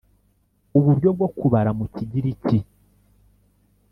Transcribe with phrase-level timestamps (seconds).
[0.77, 2.57] uburyo bwo kubara mu kigiriki